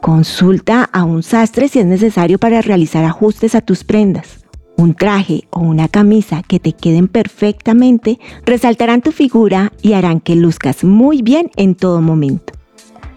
Consulta 0.00 0.84
a 0.84 1.04
un 1.04 1.22
sastre 1.22 1.68
si 1.68 1.80
es 1.80 1.86
necesario 1.86 2.38
para 2.38 2.62
realizar 2.62 3.04
ajustes 3.04 3.54
a 3.54 3.60
tus 3.60 3.84
prendas. 3.84 4.42
Un 4.78 4.94
traje 4.94 5.46
o 5.50 5.60
una 5.60 5.88
camisa 5.88 6.42
que 6.42 6.58
te 6.58 6.72
queden 6.72 7.08
perfectamente 7.08 8.18
resaltarán 8.46 9.02
tu 9.02 9.12
figura 9.12 9.70
y 9.82 9.92
harán 9.92 10.20
que 10.20 10.34
luzcas 10.34 10.82
muy 10.82 11.20
bien 11.20 11.50
en 11.56 11.74
todo 11.74 12.00
momento. 12.00 12.54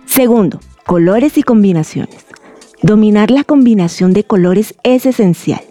Segundo, 0.06 0.60
colores 0.86 1.38
y 1.38 1.44
combinaciones. 1.44 2.26
Dominar 2.84 3.32
la 3.32 3.46
combinación 3.46 4.12
de 4.12 4.26
colores 4.26 4.76
es 4.84 5.06
esencial. 5.06 5.62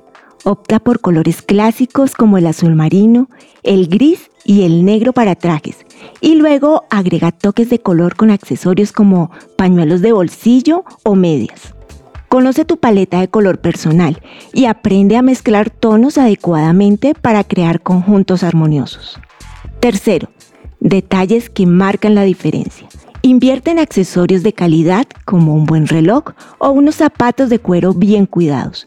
Opta 0.44 0.78
por 0.78 1.00
colores 1.00 1.42
clásicos 1.42 2.14
como 2.14 2.38
el 2.38 2.46
azul 2.46 2.74
marino, 2.74 3.28
el 3.62 3.88
gris 3.88 4.30
y 4.44 4.62
el 4.62 4.84
negro 4.84 5.12
para 5.12 5.34
trajes 5.34 5.78
y 6.20 6.34
luego 6.36 6.84
agrega 6.90 7.32
toques 7.32 7.70
de 7.70 7.78
color 7.78 8.16
con 8.16 8.30
accesorios 8.30 8.92
como 8.92 9.30
pañuelos 9.56 10.00
de 10.00 10.12
bolsillo 10.12 10.84
o 11.02 11.14
medias. 11.14 11.74
Conoce 12.28 12.64
tu 12.64 12.78
paleta 12.78 13.20
de 13.20 13.28
color 13.28 13.60
personal 13.60 14.20
y 14.52 14.66
aprende 14.66 15.16
a 15.16 15.22
mezclar 15.22 15.70
tonos 15.70 16.18
adecuadamente 16.18 17.14
para 17.14 17.44
crear 17.44 17.80
conjuntos 17.80 18.42
armoniosos. 18.42 19.20
Tercero, 19.80 20.28
detalles 20.80 21.48
que 21.48 21.66
marcan 21.66 22.14
la 22.14 22.24
diferencia. 22.24 22.88
Invierte 23.22 23.70
en 23.70 23.78
accesorios 23.78 24.42
de 24.42 24.52
calidad 24.52 25.06
como 25.24 25.54
un 25.54 25.64
buen 25.64 25.86
reloj 25.86 26.32
o 26.58 26.70
unos 26.70 26.96
zapatos 26.96 27.48
de 27.48 27.58
cuero 27.58 27.94
bien 27.94 28.26
cuidados. 28.26 28.86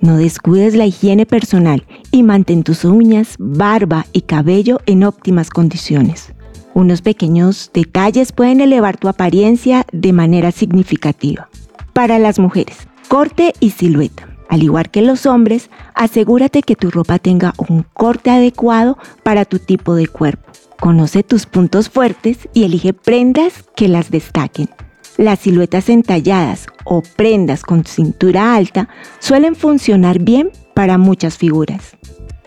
No 0.00 0.16
descuides 0.16 0.76
la 0.76 0.86
higiene 0.86 1.26
personal 1.26 1.84
y 2.12 2.22
mantén 2.22 2.62
tus 2.62 2.84
uñas, 2.84 3.34
barba 3.38 4.06
y 4.12 4.22
cabello 4.22 4.78
en 4.86 5.02
óptimas 5.02 5.50
condiciones. 5.50 6.32
Unos 6.72 7.02
pequeños 7.02 7.72
detalles 7.74 8.30
pueden 8.30 8.60
elevar 8.60 8.96
tu 8.96 9.08
apariencia 9.08 9.84
de 9.92 10.12
manera 10.12 10.52
significativa. 10.52 11.48
Para 11.94 12.20
las 12.20 12.38
mujeres, 12.38 12.86
corte 13.08 13.54
y 13.58 13.70
silueta. 13.70 14.28
Al 14.48 14.62
igual 14.62 14.88
que 14.90 15.02
los 15.02 15.26
hombres, 15.26 15.68
asegúrate 15.94 16.62
que 16.62 16.76
tu 16.76 16.90
ropa 16.90 17.18
tenga 17.18 17.52
un 17.56 17.84
corte 17.92 18.30
adecuado 18.30 18.96
para 19.24 19.44
tu 19.44 19.58
tipo 19.58 19.96
de 19.96 20.06
cuerpo. 20.06 20.52
Conoce 20.78 21.24
tus 21.24 21.46
puntos 21.46 21.88
fuertes 21.88 22.48
y 22.54 22.62
elige 22.62 22.92
prendas 22.92 23.64
que 23.74 23.88
las 23.88 24.12
destaquen. 24.12 24.68
Las 25.18 25.40
siluetas 25.40 25.88
entalladas 25.88 26.68
o 26.84 27.02
prendas 27.02 27.62
con 27.64 27.84
cintura 27.84 28.54
alta 28.54 28.88
suelen 29.18 29.56
funcionar 29.56 30.20
bien 30.20 30.52
para 30.74 30.96
muchas 30.96 31.36
figuras. 31.36 31.96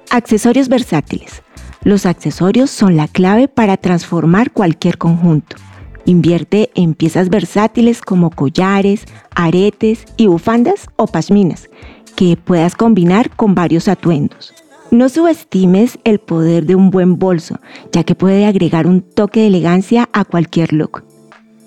Accesorios 0.09 0.69
versátiles. 0.69 1.43
Los 1.83 2.05
accesorios 2.05 2.71
son 2.71 2.95
la 2.95 3.09
clave 3.09 3.49
para 3.49 3.75
transformar 3.75 4.51
cualquier 4.51 4.97
conjunto. 4.97 5.57
Invierte 6.05 6.71
en 6.73 6.93
piezas 6.93 7.27
versátiles 7.29 8.01
como 8.01 8.29
collares, 8.29 9.03
aretes 9.35 10.05
y 10.15 10.27
bufandas 10.27 10.87
o 10.95 11.07
pashminas 11.07 11.69
que 12.15 12.37
puedas 12.37 12.75
combinar 12.75 13.35
con 13.35 13.53
varios 13.53 13.89
atuendos. 13.89 14.53
No 14.91 15.09
subestimes 15.09 15.99
el 16.05 16.19
poder 16.19 16.65
de 16.65 16.75
un 16.75 16.89
buen 16.89 17.19
bolso, 17.19 17.59
ya 17.91 18.05
que 18.05 18.15
puede 18.15 18.45
agregar 18.45 18.87
un 18.87 19.01
toque 19.01 19.41
de 19.41 19.47
elegancia 19.47 20.07
a 20.13 20.23
cualquier 20.23 20.71
look. 20.71 21.10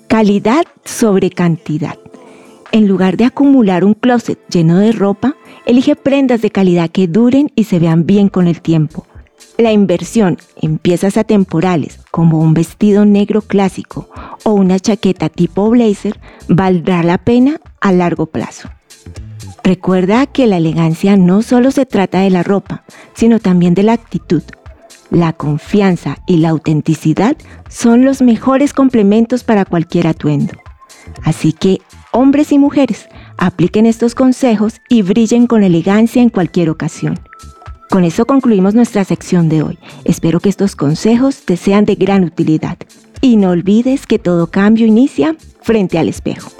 Calidad 0.07 0.65
sobre 0.85 1.31
cantidad. 1.31 1.97
En 2.71 2.87
lugar 2.87 3.17
de 3.17 3.25
acumular 3.25 3.83
un 3.83 3.95
closet 3.95 4.39
lleno 4.49 4.77
de 4.77 4.91
ropa, 4.91 5.35
elige 5.65 5.95
prendas 5.95 6.41
de 6.41 6.51
calidad 6.51 6.89
que 6.89 7.07
duren 7.07 7.51
y 7.55 7.65
se 7.65 7.79
vean 7.79 8.05
bien 8.05 8.29
con 8.29 8.47
el 8.47 8.61
tiempo. 8.61 9.05
La 9.57 9.71
inversión 9.71 10.37
en 10.61 10.77
piezas 10.77 11.17
atemporales 11.17 11.99
como 12.11 12.39
un 12.39 12.53
vestido 12.53 13.03
negro 13.03 13.41
clásico 13.41 14.09
o 14.43 14.51
una 14.51 14.79
chaqueta 14.79 15.29
tipo 15.29 15.69
blazer 15.69 16.19
valdrá 16.47 17.03
la 17.03 17.17
pena 17.17 17.59
a 17.81 17.91
largo 17.91 18.27
plazo. 18.27 18.69
Recuerda 19.63 20.27
que 20.27 20.45
la 20.45 20.57
elegancia 20.57 21.17
no 21.17 21.41
solo 21.41 21.71
se 21.71 21.87
trata 21.87 22.19
de 22.19 22.29
la 22.29 22.43
ropa, 22.43 22.83
sino 23.15 23.39
también 23.39 23.73
de 23.73 23.83
la 23.83 23.93
actitud. 23.93 24.43
La 25.15 25.31
confianza 25.31 26.17
y 26.27 26.39
la 26.39 26.49
autenticidad 26.49 27.37
son 27.69 28.03
los 28.03 28.21
mejores 28.21 28.73
complementos 28.73 29.45
para 29.45 29.63
cualquier 29.63 30.07
atuendo. 30.07 30.51
Así 31.23 31.53
que, 31.53 31.79
hombres 32.11 32.51
y 32.51 32.59
mujeres, 32.59 33.07
apliquen 33.37 33.85
estos 33.85 34.13
consejos 34.13 34.81
y 34.89 35.03
brillen 35.03 35.47
con 35.47 35.63
elegancia 35.63 36.21
en 36.21 36.27
cualquier 36.27 36.69
ocasión. 36.69 37.17
Con 37.89 38.03
eso 38.03 38.25
concluimos 38.25 38.75
nuestra 38.75 39.05
sección 39.05 39.47
de 39.47 39.63
hoy. 39.63 39.79
Espero 40.03 40.41
que 40.41 40.49
estos 40.49 40.75
consejos 40.75 41.45
te 41.45 41.55
sean 41.55 41.85
de 41.85 41.95
gran 41.95 42.25
utilidad. 42.25 42.77
Y 43.21 43.37
no 43.37 43.51
olvides 43.51 44.07
que 44.07 44.19
todo 44.19 44.47
cambio 44.47 44.85
inicia 44.85 45.37
frente 45.61 45.97
al 45.97 46.09
espejo. 46.09 46.51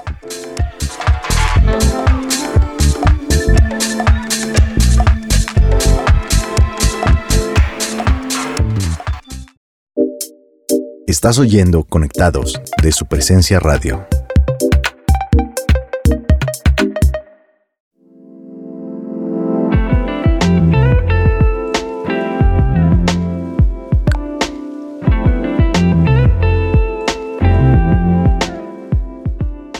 Estás 11.06 11.38
oyendo 11.38 11.84
Conectados 11.84 12.60
de 12.82 12.90
su 12.90 13.06
presencia 13.06 13.60
radio. 13.60 14.04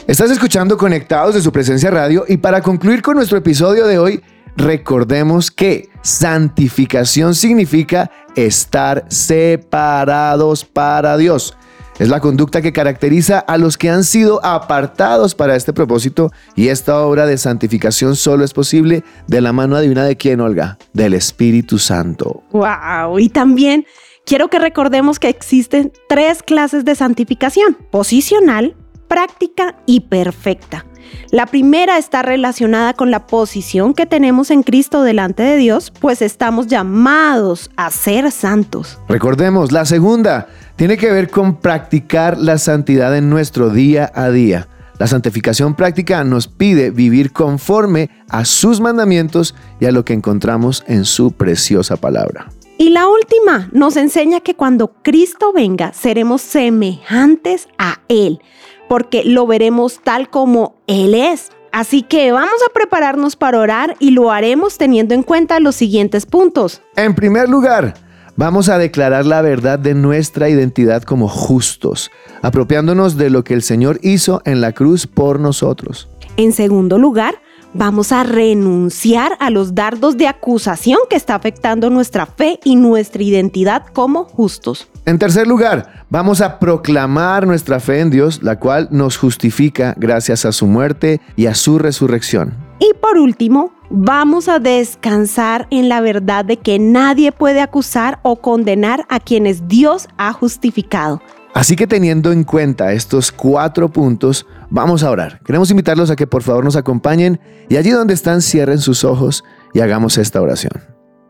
Estás 0.07 0.31
escuchando 0.31 0.77
Conectados 0.77 1.35
de 1.35 1.41
su 1.41 1.51
presencia 1.51 1.91
radio 1.91 2.23
y 2.25 2.37
para 2.37 2.61
concluir 2.61 3.01
con 3.01 3.17
nuestro 3.17 3.37
episodio 3.37 3.85
de 3.85 3.99
hoy, 3.99 4.23
recordemos 4.55 5.51
que 5.51 5.89
santificación 6.01 7.35
significa 7.35 8.09
estar 8.37 9.05
separados 9.09 10.63
para 10.63 11.17
Dios. 11.17 11.57
Es 11.99 12.09
la 12.09 12.19
conducta 12.19 12.61
que 12.61 12.71
caracteriza 12.71 13.39
a 13.39 13.57
los 13.57 13.75
que 13.75 13.89
han 13.89 14.03
sido 14.03 14.39
apartados 14.45 15.33
para 15.33 15.55
este 15.55 15.73
propósito 15.73 16.31
y 16.55 16.67
esta 16.67 16.99
obra 17.01 17.25
de 17.25 17.39
santificación 17.39 18.15
solo 18.15 18.45
es 18.45 18.53
posible 18.53 19.03
de 19.25 19.41
la 19.41 19.51
mano 19.51 19.79
divina 19.79 20.03
de 20.03 20.15
quién, 20.15 20.39
Olga? 20.39 20.77
Del 20.93 21.15
Espíritu 21.15 21.79
Santo. 21.79 22.43
¡Wow! 22.51 23.17
Y 23.17 23.29
también 23.29 23.87
quiero 24.27 24.49
que 24.49 24.59
recordemos 24.59 25.17
que 25.17 25.29
existen 25.29 25.91
tres 26.07 26.43
clases 26.43 26.85
de 26.85 26.93
santificación, 26.93 27.75
posicional, 27.89 28.75
práctica 29.07 29.75
y 29.87 30.01
perfecta. 30.01 30.85
La 31.31 31.45
primera 31.45 31.97
está 31.97 32.21
relacionada 32.21 32.93
con 32.93 33.11
la 33.11 33.27
posición 33.27 33.93
que 33.93 34.05
tenemos 34.05 34.51
en 34.51 34.63
Cristo 34.63 35.03
delante 35.03 35.43
de 35.43 35.57
Dios, 35.57 35.91
pues 35.99 36.21
estamos 36.21 36.67
llamados 36.67 37.69
a 37.75 37.91
ser 37.91 38.31
santos. 38.31 38.99
Recordemos, 39.09 39.71
la 39.71 39.85
segunda 39.85 40.47
tiene 40.75 40.97
que 40.97 41.11
ver 41.11 41.29
con 41.29 41.57
practicar 41.57 42.37
la 42.37 42.57
santidad 42.57 43.15
en 43.17 43.29
nuestro 43.29 43.69
día 43.69 44.11
a 44.13 44.29
día. 44.29 44.67
La 44.99 45.05
santificación 45.05 45.75
práctica 45.75 46.23
nos 46.23 46.47
pide 46.47 46.89
vivir 46.89 47.31
conforme 47.31 48.09
a 48.29 48.45
sus 48.45 48.79
mandamientos 48.79 49.53
y 49.79 49.85
a 49.85 49.91
lo 49.91 50.03
que 50.03 50.13
encontramos 50.13 50.83
en 50.87 51.05
su 51.05 51.31
preciosa 51.31 51.97
palabra. 51.97 52.49
Y 52.79 52.89
la 52.89 53.07
última 53.07 53.69
nos 53.71 53.95
enseña 53.95 54.39
que 54.39 54.55
cuando 54.55 54.93
Cristo 55.03 55.51
venga 55.51 55.93
seremos 55.93 56.41
semejantes 56.41 57.67
a 57.77 57.99
Él, 58.07 58.39
porque 58.87 59.23
lo 59.23 59.47
veremos 59.47 59.99
tal 60.03 60.29
como 60.29 60.75
Él 60.87 61.13
es. 61.13 61.51
Así 61.71 62.01
que 62.01 62.31
vamos 62.31 62.59
a 62.67 62.73
prepararnos 62.73 63.35
para 63.35 63.59
orar 63.59 63.95
y 63.99 64.11
lo 64.11 64.31
haremos 64.31 64.77
teniendo 64.77 65.13
en 65.13 65.23
cuenta 65.23 65.59
los 65.59 65.75
siguientes 65.75 66.25
puntos. 66.25 66.81
En 66.95 67.13
primer 67.13 67.49
lugar, 67.49 67.93
vamos 68.35 68.69
a 68.69 68.77
declarar 68.77 69.25
la 69.25 69.41
verdad 69.41 69.77
de 69.77 69.93
nuestra 69.93 70.49
identidad 70.49 71.03
como 71.03 71.27
justos, 71.27 72.09
apropiándonos 72.41 73.17
de 73.17 73.29
lo 73.29 73.43
que 73.43 73.53
el 73.53 73.61
Señor 73.61 73.99
hizo 74.01 74.41
en 74.45 74.61
la 74.61 74.71
cruz 74.71 75.07
por 75.07 75.39
nosotros. 75.39 76.09
En 76.37 76.53
segundo 76.53 76.97
lugar, 76.97 77.41
vamos 77.77 78.11
a 78.11 78.23
renunciar 78.23 79.37
a 79.39 79.49
los 79.49 79.75
dardos 79.75 80.17
de 80.17 80.27
acusación 80.27 80.97
que 81.09 81.15
está 81.15 81.35
afectando 81.35 81.89
nuestra 81.89 82.25
fe 82.25 82.59
y 82.63 82.75
nuestra 82.75 83.21
identidad 83.21 83.85
como 83.93 84.25
justos. 84.25 84.89
En 85.05 85.19
tercer 85.19 85.47
lugar, 85.47 86.05
vamos 86.09 86.41
a 86.41 86.59
proclamar 86.59 87.45
nuestra 87.45 87.79
fe 87.79 87.99
en 87.99 88.09
Dios, 88.09 88.41
la 88.41 88.59
cual 88.59 88.87
nos 88.91 89.17
justifica 89.17 89.93
gracias 89.97 90.43
a 90.43 90.51
su 90.51 90.65
muerte 90.65 91.21
y 91.35 91.45
a 91.45 91.55
su 91.55 91.77
resurrección. 91.77 92.55
Y 92.79 92.93
por 92.99 93.17
último, 93.17 93.71
vamos 93.89 94.49
a 94.49 94.59
descansar 94.59 95.67
en 95.69 95.87
la 95.87 96.01
verdad 96.01 96.45
de 96.45 96.57
que 96.57 96.79
nadie 96.79 97.31
puede 97.31 97.61
acusar 97.61 98.19
o 98.23 98.37
condenar 98.37 99.05
a 99.09 99.19
quienes 99.19 99.67
Dios 99.67 100.07
ha 100.17 100.33
justificado. 100.33 101.21
Así 101.57 101.75
que 101.75 101.87
teniendo 101.87 102.31
en 102.31 102.43
cuenta 102.43 102.93
estos 102.93 103.31
cuatro 103.31 103.89
puntos, 103.89 104.45
vamos 104.69 105.01
a 105.01 105.09
orar. 105.09 105.39
Queremos 105.43 105.71
invitarlos 105.71 106.11
a 106.11 106.15
que 106.15 106.27
por 106.27 106.43
favor 106.43 106.63
nos 106.63 106.75
acompañen 106.75 107.39
y 107.67 107.77
allí 107.77 107.89
donde 107.89 108.13
están 108.13 108.43
cierren 108.43 108.77
sus 108.77 109.03
ojos 109.03 109.43
y 109.73 109.79
hagamos 109.79 110.19
esta 110.19 110.39
oración. 110.39 110.73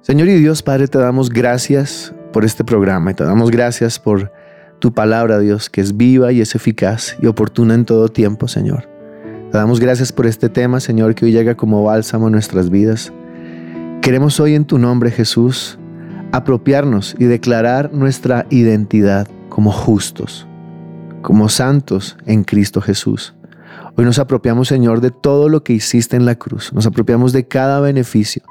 Señor 0.02 0.28
y 0.28 0.34
Dios 0.34 0.64
Padre, 0.64 0.90
te 0.90 0.98
damos 0.98 1.30
gracias 1.30 2.14
por 2.34 2.44
este 2.44 2.66
programa 2.66 3.12
y 3.12 3.14
te 3.14 3.24
damos 3.24 3.52
gracias 3.52 4.00
por 4.00 4.34
tu 4.80 4.94
palabra, 4.94 5.40
Dios, 5.40 5.70
que 5.70 5.80
es 5.80 5.96
viva 5.96 6.34
y 6.34 6.42
es 6.42 6.56
eficaz 6.56 7.16
y 7.22 7.28
oportuna 7.28 7.76
en 7.76 7.86
todo 7.86 8.10
tiempo, 8.10 8.50
Señor. 8.50 8.86
Te 9.50 9.58
damos 9.58 9.80
gracias 9.80 10.12
por 10.12 10.26
este 10.26 10.50
tema, 10.50 10.82
Señor, 10.82 11.16
que 11.16 11.24
hoy 11.24 11.32
llega 11.32 11.56
como 11.56 11.86
bálsamo 11.86 12.28
en 12.28 12.34
nuestras 12.34 12.70
vidas. 12.70 13.14
Queremos 14.02 14.42
hoy 14.42 14.56
en 14.56 14.66
tu 14.66 14.78
nombre, 14.78 15.10
Jesús, 15.10 15.80
apropiarnos 16.34 17.16
y 17.18 17.24
declarar 17.24 17.94
nuestra 17.94 18.46
identidad 18.50 19.30
como 19.58 19.72
justos, 19.72 20.48
como 21.24 21.50
santos 21.50 22.16
en 22.28 22.44
Cristo 22.44 22.80
Jesús. 22.80 23.34
Hoy 23.96 24.06
nos 24.06 24.20
apropiamos, 24.20 24.68
Señor, 24.68 25.02
de 25.02 25.10
todo 25.10 25.50
lo 25.50 25.64
que 25.64 25.74
hiciste 25.74 26.16
en 26.16 26.26
la 26.28 26.36
cruz. 26.36 26.72
Nos 26.74 26.86
apropiamos 26.86 27.34
de 27.34 27.48
cada 27.48 27.80
beneficio 27.80 28.44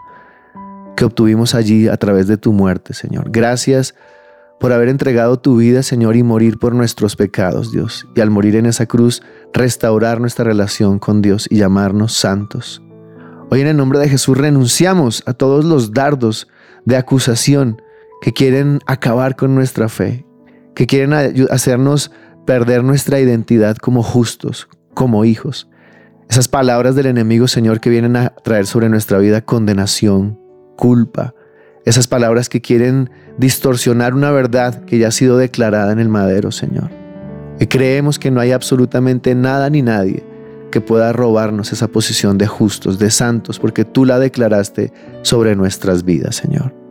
que 0.97 1.05
obtuvimos 1.05 1.55
allí 1.55 1.87
a 1.87 1.97
través 1.97 2.27
de 2.27 2.39
tu 2.39 2.53
muerte, 2.53 2.93
Señor. 2.93 3.31
Gracias 3.31 3.95
por 4.59 4.73
haber 4.73 4.89
entregado 4.89 5.39
tu 5.39 5.59
vida, 5.59 5.85
Señor, 5.85 6.17
y 6.17 6.25
morir 6.25 6.59
por 6.59 6.75
nuestros 6.75 7.15
pecados, 7.15 7.71
Dios. 7.71 8.09
Y 8.17 8.21
al 8.21 8.31
morir 8.31 8.57
en 8.57 8.67
esa 8.67 8.87
cruz, 8.87 9.23
restaurar 9.55 10.21
nuestra 10.21 10.45
relación 10.45 10.99
con 10.99 11.23
Dios 11.23 11.47
y 11.49 11.59
llamarnos 11.59 12.15
santos. 12.15 12.83
Hoy 13.49 13.61
en 13.61 13.69
el 13.69 13.77
nombre 13.77 14.01
de 14.01 14.09
Jesús 14.09 14.37
renunciamos 14.37 15.23
a 15.27 15.35
todos 15.35 15.65
los 15.65 15.93
dardos 15.93 16.49
de 16.85 16.97
acusación 16.97 17.81
que 18.21 18.33
quieren 18.33 18.81
acabar 18.87 19.37
con 19.37 19.55
nuestra 19.55 19.89
fe, 19.89 20.26
que 20.77 20.87
quieren 20.87 21.15
hacernos 21.51 22.13
perder 22.45 22.85
nuestra 22.85 23.19
identidad 23.19 23.79
como 23.79 24.03
justos, 24.03 24.69
como 24.93 25.25
hijos. 25.25 25.69
Esas 26.29 26.49
palabras 26.49 26.95
del 26.95 27.07
enemigo, 27.07 27.49
Señor, 27.49 27.81
que 27.81 27.89
vienen 27.89 28.15
a 28.15 28.35
traer 28.45 28.67
sobre 28.67 28.91
nuestra 28.91 29.19
vida 29.19 29.41
condenación, 29.41 30.39
culpa, 30.77 31.35
esas 31.87 32.07
palabras 32.07 32.51
que 32.51 32.61
quieren 32.61 33.11
distorsionar 33.39 34.13
una 34.13 34.31
verdad 34.33 34.85
que 34.85 34.99
ya 34.99 35.09
ha 35.09 35.13
sido 35.13 35.39
declarada 35.39 35.93
en 35.93 35.99
el 35.99 36.11
madero, 36.11 36.53
Señor. 36.53 36.91
Y 37.59 37.67
creemos 37.67 38.19
que 38.19 38.31
no 38.31 38.41
hay 38.41 38.53
absolutamente 38.53 39.35
nada 39.35 39.71
ni 39.71 39.81
nadie 39.81 40.25
que 40.71 40.83
pueda 40.83 41.13
robarnos 41.15 41.73
esa 41.73 41.89
posición 41.89 42.37
de 42.37 42.47
justos, 42.47 42.99
de 42.99 43.11
santos, 43.11 43.59
porque 43.59 43.87
tú 43.87 44.05
la 44.05 44.19
declaraste 44.19 44.93
sobre 45.23 45.57
nuestras 45.57 46.05
vidas, 46.05 46.37
Señor. 46.37 46.86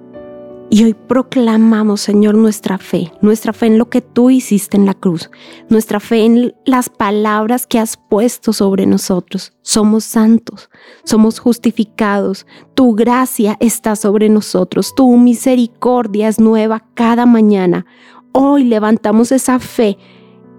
Y 0.70 0.84
hoy 0.84 0.94
proclamamos, 0.94 2.02
Señor, 2.02 2.36
nuestra 2.36 2.80
fe, 2.80 3.12
nuestra 3.22 3.54
fe 3.54 3.68
en 3.68 3.78
lo 3.78 3.90
que 3.90 4.02
tú 4.02 4.32
hiciste 4.32 4.78
en 4.78 4.86
la 4.86 4.96
cruz, 4.96 5.30
nuestra 5.70 6.00
fe 6.00 6.26
en 6.26 6.56
las 6.66 6.90
palabras 6.90 7.68
que 7.68 7.80
has 7.80 7.98
puesto 7.98 8.52
sobre 8.52 8.88
nosotros. 8.88 9.54
Somos 9.62 10.04
santos, 10.04 10.70
somos 11.04 11.40
justificados, 11.40 12.48
tu 12.74 12.96
gracia 12.96 13.58
está 13.60 13.96
sobre 13.96 14.28
nosotros, 14.28 14.96
tu 14.96 15.16
misericordia 15.18 16.28
es 16.28 16.40
nueva 16.40 16.84
cada 16.96 17.28
mañana. 17.28 17.86
Hoy 18.32 18.64
levantamos 18.64 19.32
esa 19.32 19.60
fe 19.60 19.98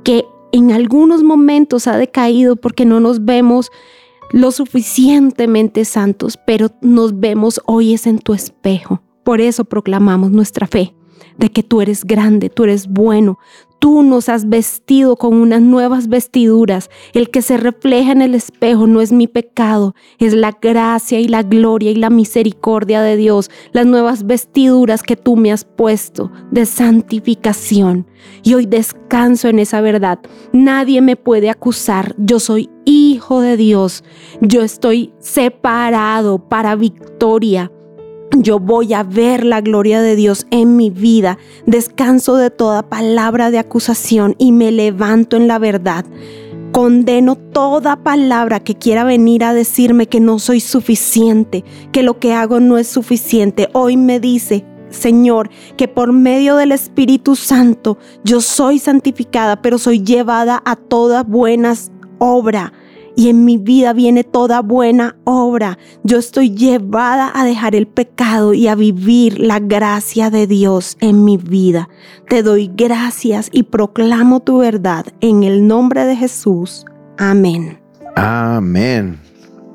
que 0.05 0.25
en 0.53 0.71
algunos 0.71 1.25
momentos 1.25 1.89
ha 1.89 1.97
decaído 1.97 2.55
porque 2.55 2.85
no 2.85 3.01
nos 3.01 3.25
vemos 3.25 3.71
lo 4.33 4.53
suficientemente 4.53 5.85
santos, 5.85 6.39
pero 6.47 6.71
nos 6.81 7.19
vemos 7.19 7.61
hoy 7.67 7.93
es 7.93 8.07
en 8.07 8.21
tu 8.21 8.35
espejo. 8.35 9.03
Por 9.27 9.41
eso 9.41 9.65
proclamamos 9.65 10.31
nuestra 10.31 10.69
fe, 10.69 10.95
de 11.37 11.51
que 11.51 11.65
tú 11.65 11.81
eres 11.81 12.05
grande, 12.05 12.49
tú 12.49 12.63
eres 12.63 12.87
bueno, 12.87 13.41
tú 13.81 14.05
nos 14.05 14.29
has 14.29 14.49
vestido 14.49 15.17
con 15.17 15.35
unas 15.35 15.61
nuevas 15.61 16.07
vestiduras. 16.07 16.91
El 17.13 17.31
que 17.31 17.43
se 17.43 17.57
refleja 17.57 18.13
en 18.13 18.23
el 18.23 18.37
espejo 18.37 18.87
no 18.87 19.01
es 19.01 19.11
mi 19.11 19.27
pecado, 19.27 19.97
es 20.21 20.33
la 20.33 20.53
gracia 20.53 21.19
y 21.19 21.27
la 21.27 21.43
gloria 21.43 21.91
y 21.91 21.97
la 21.97 22.09
misericordia 22.09 23.03
de 23.03 23.17
Dios, 23.17 23.51
las 23.73 23.85
nuevas 23.85 24.27
vestiduras 24.27 25.03
que 25.03 25.17
tú 25.17 25.35
me 25.35 25.51
has 25.51 25.65
puesto 25.65 26.31
de 26.53 26.65
santificación. 26.65 28.07
Y 28.45 28.55
hoy 28.55 28.67
descanso 28.67 29.49
en 29.49 29.59
esa 29.59 29.81
verdad. 29.81 30.21
Nadie 30.53 31.01
me 31.01 31.17
puede 31.17 31.51
acusar, 31.51 32.15
yo 32.17 32.39
soy 32.39 32.71
hijo 32.85 33.41
de 33.41 33.57
Dios, 33.57 34.05
yo 34.41 34.63
estoy 34.63 35.13
separado 35.19 36.39
para 36.49 36.77
victoria 36.77 37.73
yo 38.43 38.59
voy 38.59 38.95
a 38.95 39.03
ver 39.03 39.45
la 39.45 39.61
gloria 39.61 40.03
de 40.03 40.17
Dios 40.17 40.47
en 40.51 40.77
mi 40.77 40.91
vida, 40.91 41.39
descanso 41.67 42.37
de 42.37 42.51
toda 42.51 42.89
palabra 42.89 43.51
de 43.51 43.59
acusación 43.59 44.35
y 44.39 44.53
me 44.53 44.73
levanto 44.73 45.37
en 45.37 45.49
la 45.49 45.59
verdad. 45.59 46.05
Condeno 46.73 47.37
toda 47.37 48.03
palabra 48.03 48.61
que 48.61 48.75
quiera 48.75 49.05
venir 49.05 49.45
a 49.45 49.55
decirme 49.55 50.07
que 50.07 50.21
no 50.21 50.39
soy 50.39 50.61
suficiente, 50.61 51.65
que 51.93 52.03
lo 52.03 52.19
que 52.19 52.35
hago 52.35 52.61
no 52.61 52.79
es 52.79 52.89
suficiente. 52.89 53.69
Hoy 53.73 53.97
me 53.97 54.21
dice, 54.21 54.65
Señor, 54.91 55.51
que 55.77 55.89
por 55.89 56.13
medio 56.13 56.57
del 56.57 56.73
Espíritu 56.73 57.37
Santo 57.37 57.99
yo 58.25 58.41
soy 58.41 58.79
santificada, 58.79 59.63
pero 59.63 59.79
soy 59.79 60.03
llevada 60.03 60.63
a 60.65 60.77
toda 60.77 61.23
buena 61.23 61.75
obra 62.19 62.73
y 63.17 63.31
en 63.31 63.45
mi 63.45 63.57
vida 63.57 63.95
viene 63.95 64.23
toda 64.23 64.61
buena 64.61 65.17
obra. 65.25 65.79
Yo 66.05 66.19
estoy 66.19 66.55
llevada 66.55 67.33
a 67.35 67.45
dejar 67.45 67.75
el 67.75 67.89
pecado 67.89 68.55
y 68.55 68.69
a 68.69 68.77
vivir 68.77 69.41
la 69.41 69.59
gracia 69.59 70.31
de 70.31 70.47
Dios 70.47 70.97
en 71.01 71.25
mi 71.25 71.39
vida. 71.39 71.89
Te 72.29 72.43
doy 72.43 72.71
gracias 72.73 73.49
y 73.51 73.65
proclamo 73.65 74.41
tu 74.41 74.59
verdad 74.59 75.07
en 75.21 75.43
el 75.43 75.67
nombre 75.67 76.05
de 76.05 76.15
Jesús. 76.15 76.85
Amén. 77.17 77.81
Amén. 78.15 79.27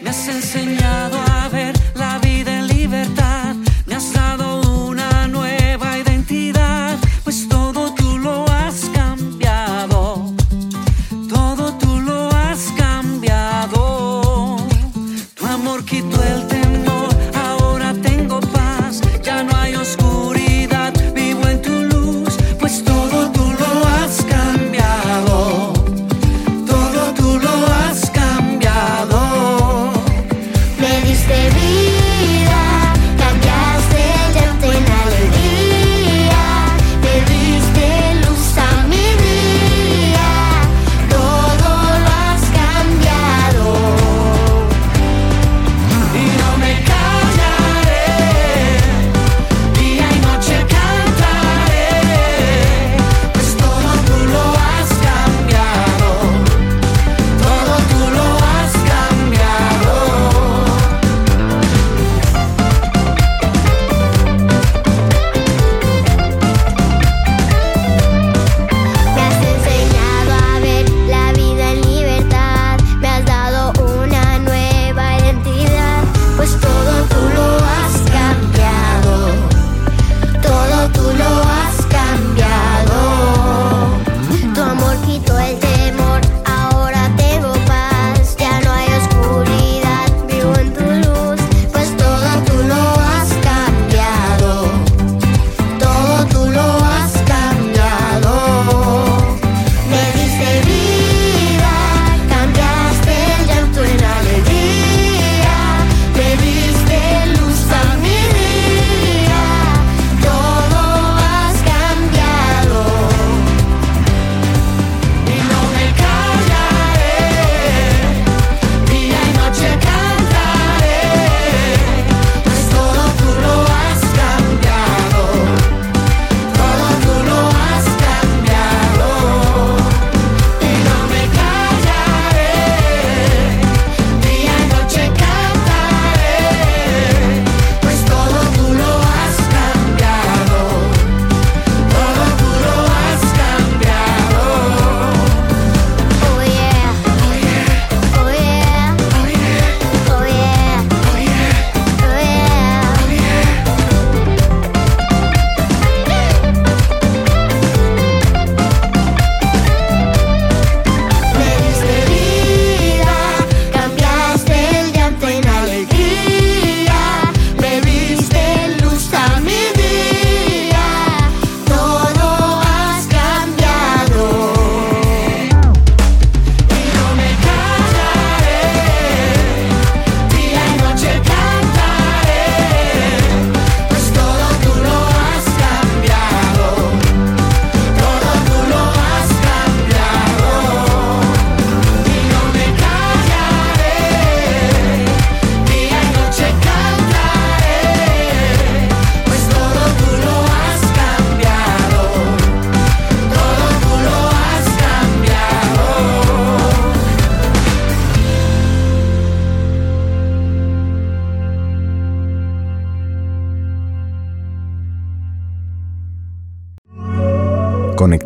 Me 0.01 0.09
has 0.09 0.27
enseñado 0.27 1.16